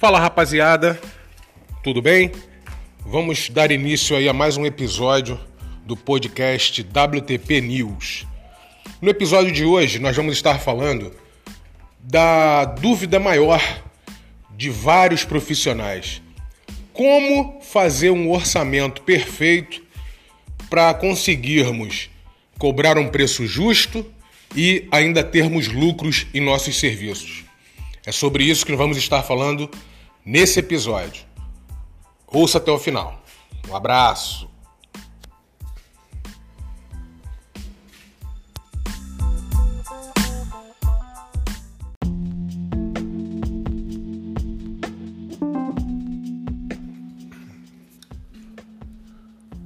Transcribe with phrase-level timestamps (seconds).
[0.00, 0.98] Fala rapaziada,
[1.82, 2.32] tudo bem?
[3.04, 5.38] Vamos dar início aí a mais um episódio
[5.84, 8.26] do podcast WTP News.
[9.02, 11.14] No episódio de hoje nós vamos estar falando
[11.98, 13.62] da dúvida maior
[14.56, 16.22] de vários profissionais.
[16.94, 19.82] Como fazer um orçamento perfeito
[20.70, 22.08] para conseguirmos
[22.58, 24.06] cobrar um preço justo
[24.56, 27.44] e ainda termos lucros em nossos serviços.
[28.06, 29.70] É sobre isso que nós vamos estar falando
[30.24, 31.24] nesse episódio.
[32.26, 33.22] Ouça até o final.
[33.68, 34.48] Um abraço.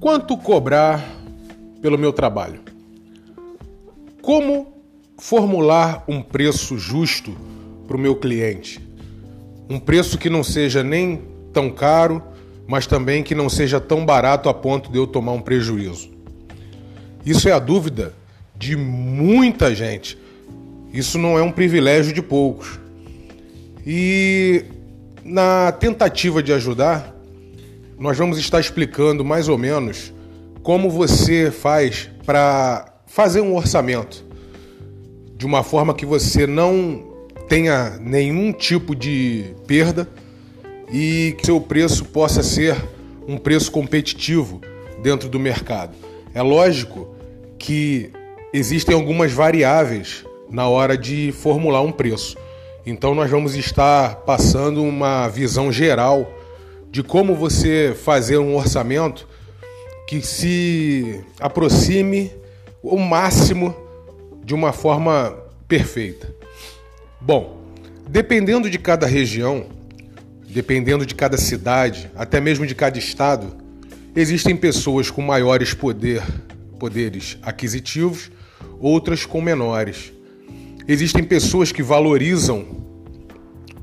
[0.00, 1.02] Quanto cobrar
[1.80, 2.60] pelo meu trabalho?
[4.20, 4.74] Como
[5.18, 7.34] formular um preço justo
[7.86, 8.94] para o meu cliente?
[9.68, 12.22] Um preço que não seja nem tão caro,
[12.66, 16.10] mas também que não seja tão barato a ponto de eu tomar um prejuízo.
[17.24, 18.14] Isso é a dúvida
[18.56, 20.18] de muita gente.
[20.92, 22.78] Isso não é um privilégio de poucos.
[23.86, 24.64] E
[25.24, 27.14] na tentativa de ajudar,
[27.98, 30.12] nós vamos estar explicando mais ou menos
[30.62, 34.24] como você faz para fazer um orçamento
[35.36, 37.13] de uma forma que você não
[37.48, 40.09] tenha nenhum tipo de perda
[40.92, 42.77] e que seu preço possa ser
[43.27, 44.61] um preço competitivo
[45.03, 45.95] dentro do mercado.
[46.34, 47.15] É lógico
[47.59, 48.11] que
[48.53, 52.37] existem algumas variáveis na hora de formular um preço.
[52.87, 56.31] Então nós vamos estar passando uma visão geral
[56.91, 59.27] de como você fazer um orçamento
[60.06, 62.31] que se aproxime
[62.83, 63.75] o máximo
[64.45, 65.34] de uma forma
[65.67, 66.44] perfeita.
[67.27, 67.58] Bom,
[68.06, 69.65] dependendo de cada região,
[70.47, 73.56] dependendo de cada cidade, até mesmo de cada estado,
[74.15, 76.22] existem pessoas com maiores poder,
[76.78, 78.31] poderes aquisitivos,
[78.78, 80.12] outras com menores.
[80.87, 82.66] Existem pessoas que valorizam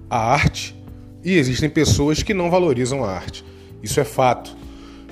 [0.07, 0.75] a arte
[1.23, 3.43] e existem pessoas que não valorizam a arte.
[3.81, 4.55] Isso é fato.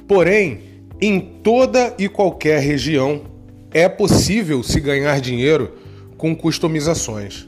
[0.07, 3.23] Porém, em toda e qualquer região
[3.71, 5.73] é possível se ganhar dinheiro
[6.15, 7.47] com customizações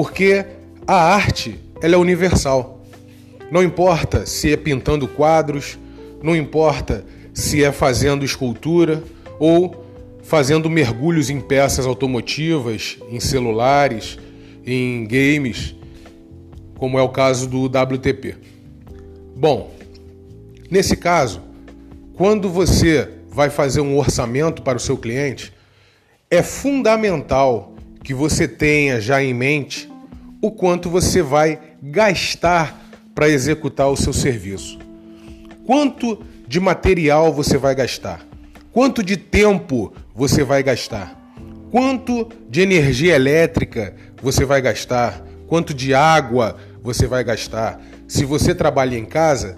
[0.00, 0.46] porque
[0.86, 2.80] a arte ela é universal.
[3.50, 5.78] Não importa se é pintando quadros,
[6.22, 9.04] não importa se é fazendo escultura
[9.38, 9.84] ou
[10.22, 14.18] fazendo mergulhos em peças automotivas, em celulares,
[14.64, 15.76] em games,
[16.78, 18.36] como é o caso do WTP.
[19.36, 19.70] Bom,
[20.70, 21.42] nesse caso,
[22.14, 25.52] quando você vai fazer um orçamento para o seu cliente,
[26.30, 29.89] é fundamental que você tenha já em mente
[30.40, 32.80] o quanto você vai gastar
[33.14, 34.78] para executar o seu serviço.
[35.66, 38.26] Quanto de material você vai gastar?
[38.72, 41.16] Quanto de tempo você vai gastar?
[41.70, 45.22] Quanto de energia elétrica você vai gastar?
[45.46, 47.80] Quanto de água você vai gastar?
[48.08, 49.56] Se você trabalha em casa,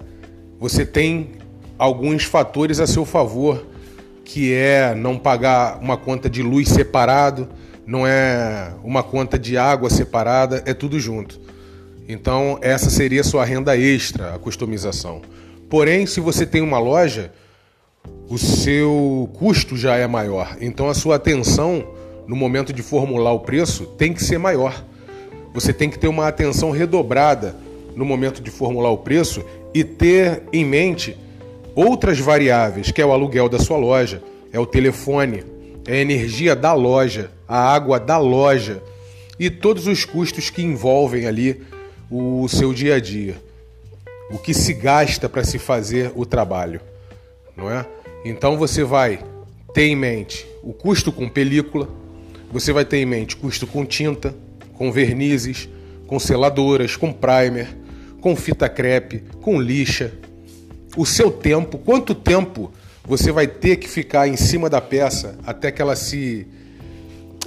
[0.59, 1.31] você tem
[1.77, 3.65] alguns fatores a seu favor,
[4.23, 7.49] que é não pagar uma conta de luz separado,
[7.85, 11.39] não é uma conta de água separada, é tudo junto.
[12.07, 15.21] Então, essa seria sua renda extra, a customização.
[15.69, 17.31] Porém, se você tem uma loja,
[18.29, 20.57] o seu custo já é maior.
[20.59, 21.85] Então, a sua atenção
[22.27, 24.83] no momento de formular o preço tem que ser maior.
[25.53, 27.55] Você tem que ter uma atenção redobrada
[27.95, 29.43] no momento de formular o preço
[29.73, 31.17] e ter em mente
[31.75, 35.43] outras variáveis, que é o aluguel da sua loja, é o telefone,
[35.87, 38.81] é a energia da loja, a água da loja
[39.39, 41.61] e todos os custos que envolvem ali
[42.09, 43.39] o seu dia a dia.
[44.31, 46.81] O que se gasta para se fazer o trabalho,
[47.55, 47.85] não é?
[48.25, 49.23] Então você vai
[49.71, 51.87] ter em mente o custo com película,
[52.51, 54.33] você vai ter em mente custo com tinta,
[54.73, 55.69] com vernizes,
[56.07, 57.67] com seladoras, com primer,
[58.19, 60.11] com fita crepe, com lixa,
[60.97, 62.71] o seu tempo, quanto tempo
[63.03, 66.47] você vai ter que ficar em cima da peça até que ela se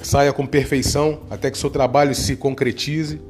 [0.06, 3.20] saia com perfeição, até que seu trabalho se concretize,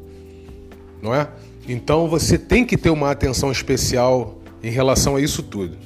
[1.00, 1.26] não é?
[1.66, 5.78] Então você tem que ter uma atenção especial em relação a isso tudo.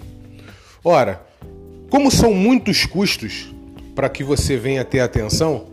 [0.82, 1.24] Ora,
[1.88, 3.54] como são muitos custos
[3.94, 5.66] para que você venha ter atenção,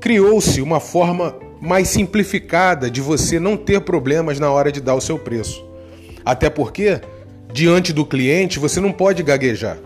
[0.00, 5.00] criou-se uma forma mais simplificada de você não ter problemas na hora de dar o
[5.00, 5.64] seu preço.
[6.24, 7.00] Até porque
[7.52, 9.78] diante do cliente, você não pode gaguejar.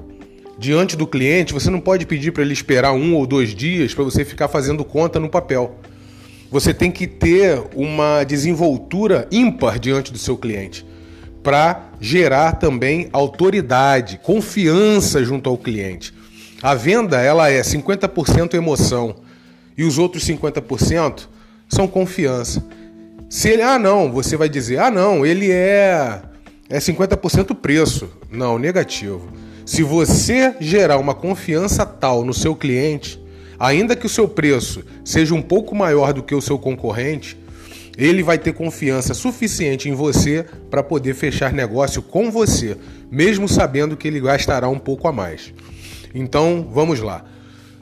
[0.58, 4.04] Diante do cliente, você não pode pedir para ele esperar um ou dois dias para
[4.04, 5.76] você ficar fazendo conta no papel.
[6.50, 10.86] você tem que ter uma desenvoltura ímpar diante do seu cliente
[11.42, 16.14] para gerar também autoridade, confiança junto ao cliente.
[16.62, 19.16] A venda ela é 50% emoção
[19.76, 21.28] e os outros 50%
[21.68, 22.64] são confiança.
[23.28, 26.22] Se ele, ah não, você vai dizer, ah não, ele é
[26.68, 28.08] é 50% preço.
[28.30, 29.28] Não, negativo.
[29.66, 33.20] Se você gerar uma confiança tal no seu cliente,
[33.58, 37.36] ainda que o seu preço seja um pouco maior do que o seu concorrente,
[37.98, 42.76] ele vai ter confiança suficiente em você para poder fechar negócio com você,
[43.10, 45.52] mesmo sabendo que ele gastará um pouco a mais.
[46.14, 47.24] Então, vamos lá.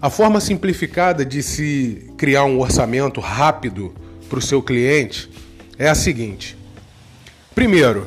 [0.01, 3.93] A forma simplificada de se criar um orçamento rápido
[4.31, 5.31] para o seu cliente
[5.79, 6.57] é a seguinte:
[7.55, 8.07] primeiro,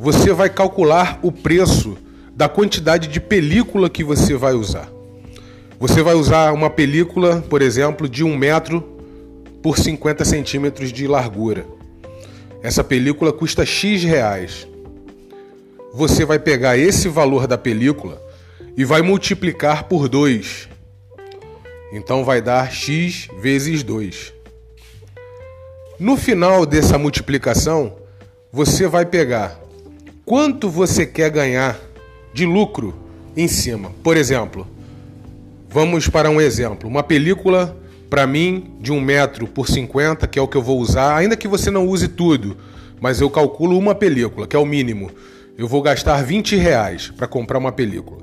[0.00, 1.98] você vai calcular o preço
[2.38, 4.88] da quantidade de película que você vai usar.
[5.76, 8.80] Você vai usar uma película, por exemplo, de 1 metro
[9.60, 11.66] por 50 centímetros de largura.
[12.62, 14.68] Essa película custa X reais.
[15.92, 18.22] Você vai pegar esse valor da película
[18.76, 20.68] e vai multiplicar por 2.
[21.92, 24.32] Então vai dar X vezes 2.
[25.98, 27.96] No final dessa multiplicação,
[28.52, 29.60] você vai pegar
[30.24, 31.87] quanto você quer ganhar
[32.32, 32.94] de lucro
[33.36, 33.92] em cima.
[34.02, 34.66] Por exemplo,
[35.70, 36.88] Vamos para um exemplo.
[36.88, 37.76] Uma película,
[38.08, 41.36] para mim, de 1 metro por 50, que é o que eu vou usar, ainda
[41.36, 42.56] que você não use tudo,
[42.98, 45.10] mas eu calculo uma película, que é o mínimo.
[45.58, 48.22] Eu vou gastar 20 reais para comprar uma película.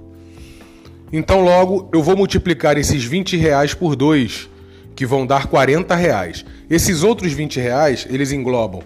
[1.13, 4.49] Então, logo, eu vou multiplicar esses 20 reais por 2,
[4.95, 6.43] que vão dar 40 reais.
[6.67, 8.81] Esses outros 20 reais, eles englobam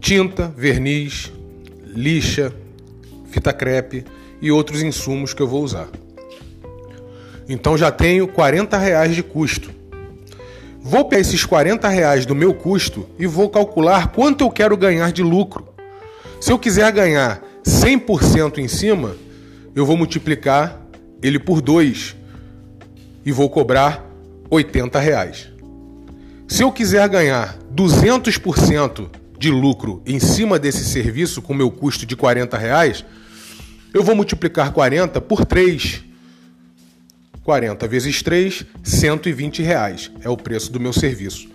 [0.00, 1.32] tinta, verniz,
[1.86, 2.52] lixa,
[3.30, 4.04] fita crepe
[4.40, 5.88] e outros insumos que eu vou usar.
[7.48, 9.70] Então já tenho 40 reais de custo.
[10.80, 15.12] Vou pegar esses 40 reais do meu custo e vou calcular quanto eu quero ganhar
[15.12, 15.68] de lucro.
[16.40, 19.16] Se eu quiser ganhar 100% em cima,
[19.74, 20.80] eu vou multiplicar
[21.22, 22.16] ele por 2
[23.24, 24.04] e vou cobrar
[24.50, 25.48] 80 reais.
[26.46, 29.08] Se eu quiser ganhar 200%
[29.38, 33.04] de lucro em cima desse serviço com meu custo de 40 reais,
[33.92, 36.08] eu vou multiplicar 40 por 3
[37.48, 41.48] 40 vezes 3, 120 reais é o preço do meu serviço.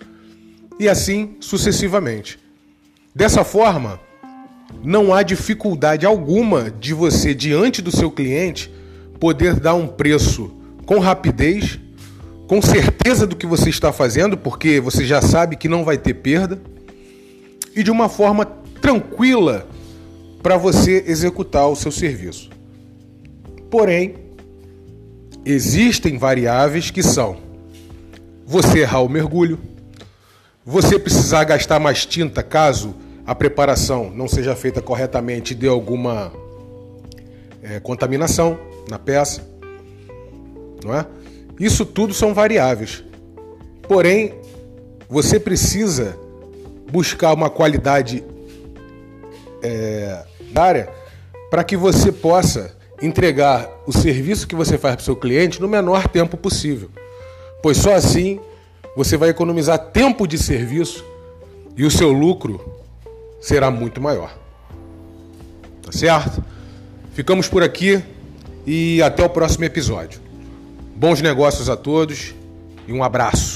[0.80, 2.40] E assim sucessivamente.
[3.14, 4.00] Dessa forma,
[4.84, 8.74] não há dificuldade alguma de você, diante do seu cliente,
[9.20, 10.52] poder dar um preço
[10.84, 11.78] com rapidez,
[12.48, 16.16] com certeza do que você está fazendo, porque você já sabe que não vai ter
[16.16, 16.60] perda,
[17.76, 18.46] e de uma forma
[18.82, 19.68] tranquila
[20.44, 22.50] para você executar o seu serviço.
[23.72, 24.16] Porém,
[25.46, 27.38] existem variáveis que são
[28.46, 29.58] você errar o mergulho,
[30.66, 32.94] você precisar gastar mais tinta caso
[33.26, 36.32] a preparação não seja feita corretamente e dê alguma
[37.62, 39.48] é, contaminação na peça,
[40.84, 41.06] não é?
[41.58, 43.02] Isso tudo são variáveis.
[43.88, 44.34] Porém,
[45.08, 46.18] você precisa
[46.92, 48.24] buscar uma qualidade
[49.64, 49.93] é,
[51.50, 55.68] para que você possa entregar o serviço que você faz para o seu cliente no
[55.68, 56.90] menor tempo possível.
[57.62, 58.40] Pois só assim
[58.96, 61.04] você vai economizar tempo de serviço
[61.76, 62.64] e o seu lucro
[63.42, 64.34] será muito maior.
[65.82, 66.44] Tá certo?
[67.14, 68.02] Ficamos por aqui
[68.66, 70.22] e até o próximo episódio.
[70.96, 72.34] Bons negócios a todos
[72.88, 73.53] e um abraço.